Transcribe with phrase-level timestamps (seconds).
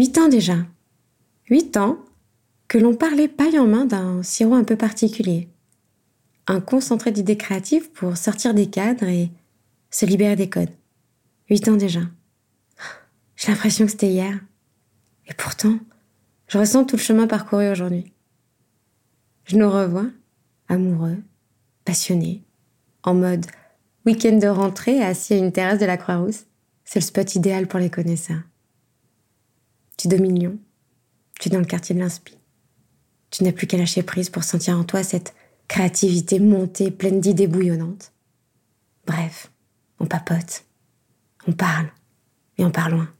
[0.00, 0.56] Huit ans déjà.
[1.50, 1.98] Huit ans
[2.68, 5.50] que l'on parlait paille en main d'un sirop un peu particulier.
[6.46, 9.30] Un concentré d'idées créatives pour sortir des cadres et
[9.90, 10.70] se libérer des codes.
[11.50, 12.00] Huit ans déjà.
[13.36, 14.40] J'ai l'impression que c'était hier.
[15.26, 15.78] Et pourtant,
[16.48, 18.10] je ressens tout le chemin parcouru aujourd'hui.
[19.44, 20.06] Je nous revois,
[20.68, 21.18] amoureux,
[21.84, 22.42] passionnés,
[23.02, 23.44] en mode
[24.06, 26.46] week-end de rentrée assis à une terrasse de la Croix-Rousse.
[26.86, 28.40] C'est le spot idéal pour les connaisseurs.
[30.00, 30.58] Tu domines Lyon.
[31.38, 32.38] Tu es dans le quartier de l'Inspi.
[33.28, 35.34] Tu n'as plus qu'à lâcher prise pour sentir en toi cette
[35.68, 38.10] créativité montée, pleine d'idées bouillonnantes.
[39.06, 39.52] Bref,
[39.98, 40.64] on papote,
[41.46, 41.92] on parle,
[42.56, 43.10] et on part loin.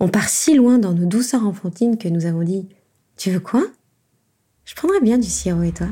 [0.00, 2.66] On part si loin dans nos douceurs enfantines que nous avons dit
[3.18, 3.66] Tu veux quoi?
[4.64, 5.88] Je prendrais bien du sirop et toi?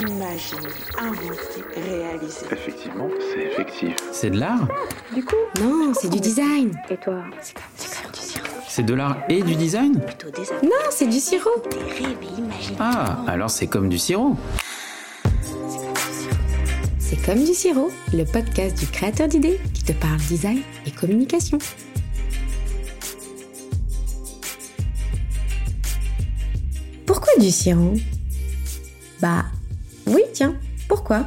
[0.00, 0.68] Imaginer,
[0.98, 2.46] inventer, réaliser.
[2.52, 3.96] Effectivement, c'est effectif.
[4.12, 4.68] C'est de l'art
[5.14, 6.78] Du coup Non, c'est du design.
[6.90, 8.46] Et toi C'est comme, du sirop.
[8.68, 11.62] C'est de l'art et du design Plutôt des Non, c'est du sirop.
[11.70, 12.76] des rêves.
[12.78, 14.36] Ah, alors c'est comme du sirop.
[16.98, 21.58] C'est comme du sirop, le podcast du créateur d'idées qui te parle design et communication.
[27.06, 27.94] Pourquoi du sirop?
[29.20, 29.44] Bah,
[30.06, 31.26] oui, tiens, pourquoi?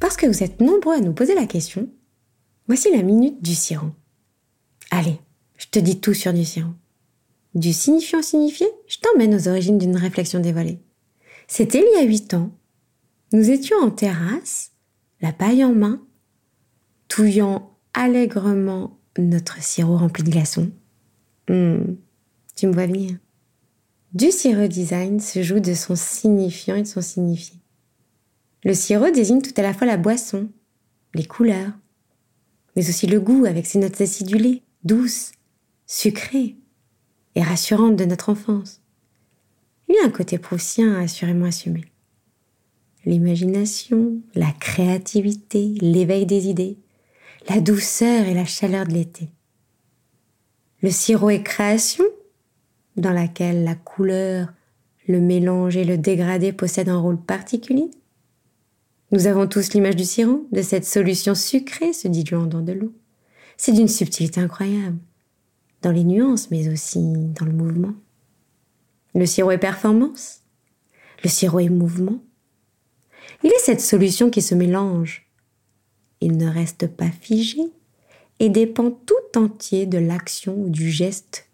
[0.00, 1.88] Parce que vous êtes nombreux à nous poser la question.
[2.66, 3.90] Voici la minute du sirop.
[4.90, 5.18] Allez,
[5.56, 6.72] je te dis tout sur du sirop.
[7.54, 10.78] Du signifiant signifié, je t'emmène aux origines d'une réflexion dévoilée.
[11.48, 12.52] C'était il y a huit ans.
[13.32, 14.72] Nous étions en terrasse,
[15.20, 16.00] la paille en main,
[17.08, 20.70] touillant allègrement notre sirop rempli de glaçons.
[21.48, 21.96] Hmm,
[22.56, 23.18] tu me vois venir.
[24.12, 27.56] Du sirop design se joue de son signifiant et de son signifié.
[28.64, 30.48] Le sirop désigne tout à la fois la boisson,
[31.14, 31.72] les couleurs,
[32.74, 35.30] mais aussi le goût avec ses notes acidulées, douces,
[35.86, 36.56] sucrées
[37.36, 38.80] et rassurantes de notre enfance.
[39.88, 41.84] Il y a un côté proustien assurément assumé.
[43.04, 46.78] L'imagination, la créativité, l'éveil des idées,
[47.48, 49.30] la douceur et la chaleur de l'été.
[50.82, 52.04] Le sirop est création,
[52.96, 54.52] dans laquelle la couleur,
[55.06, 57.90] le mélange et le dégradé possèdent un rôle particulier?
[59.12, 62.94] Nous avons tous l'image du sirop, de cette solution sucrée se diluant dans de l'eau.
[63.56, 64.98] C'est d'une subtilité incroyable,
[65.82, 67.94] dans les nuances, mais aussi dans le mouvement.
[69.14, 70.42] Le sirop est performance,
[71.24, 72.22] le sirop est mouvement.
[73.42, 75.26] Il est cette solution qui se mélange.
[76.20, 77.58] Il ne reste pas figé
[78.38, 81.49] et dépend tout entier de l'action ou du geste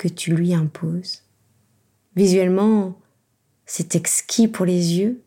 [0.00, 1.24] que tu lui imposes.
[2.16, 2.98] Visuellement,
[3.66, 5.20] c'est exquis pour les yeux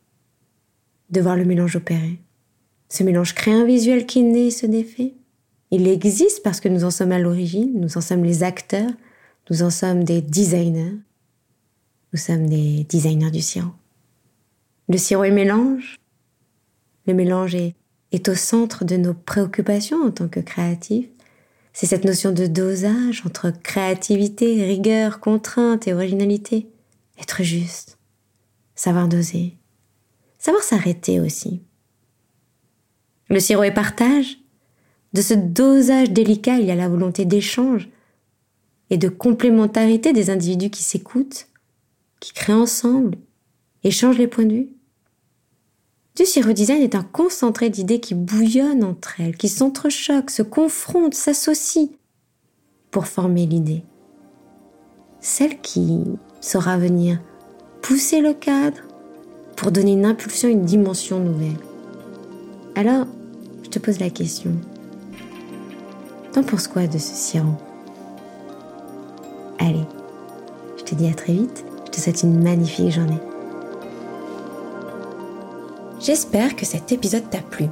[1.11, 2.17] de voir le mélange opérer.
[2.89, 5.13] Ce mélange crée un visuel qui naît et se défait.
[5.69, 8.89] Il existe parce que nous en sommes à l'origine, nous en sommes les acteurs,
[9.51, 10.97] nous en sommes des designers.
[12.11, 13.73] Nous sommes des designers du sirop.
[14.90, 16.00] Le sirop est mélange.
[17.05, 17.75] Le mélange est,
[18.11, 21.09] est au centre de nos préoccupations en tant que créatifs.
[21.73, 26.67] C'est cette notion de dosage entre créativité, rigueur, contrainte et originalité.
[27.19, 27.97] Être juste.
[28.75, 29.57] Savoir doser.
[30.38, 31.61] Savoir s'arrêter aussi.
[33.29, 34.38] Le sirop est partage.
[35.13, 37.90] De ce dosage délicat, il y a la volonté d'échange
[38.90, 41.47] et de complémentarité des individus qui s'écoutent,
[42.19, 43.17] qui créent ensemble,
[43.84, 44.69] échangent les points de vue.
[46.16, 51.90] Du design est un concentré d'idées qui bouillonnent entre elles, qui s'entrechoquent, se confrontent, s'associent
[52.91, 53.84] pour former l'idée.
[55.22, 56.03] Celle qui
[56.40, 57.19] saura venir
[57.81, 58.78] pousser le cadre
[59.56, 61.57] pour donner une impulsion, une dimension nouvelle.
[62.75, 63.07] Alors,
[63.63, 64.52] je te pose la question.
[66.31, 67.57] T'en penses quoi de ce sirop
[69.57, 69.85] Allez,
[70.78, 71.66] je te dis à très vite.
[71.85, 73.32] Je te souhaite une magnifique journée.
[76.03, 77.68] J'espère que cet épisode t'a plu.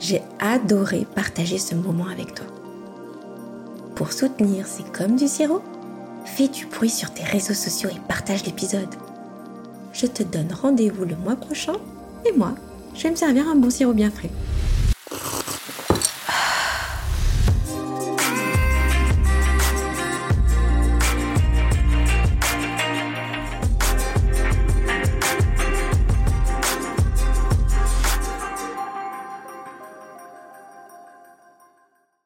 [0.00, 2.46] J'ai adoré partager ce moment avec toi.
[3.94, 5.60] Pour soutenir C'est comme du sirop,
[6.24, 8.88] fais du bruit sur tes réseaux sociaux et partage l'épisode.
[9.92, 11.74] Je te donne rendez-vous le mois prochain
[12.24, 12.54] et moi,
[12.94, 14.30] je vais me servir un bon sirop bien frais.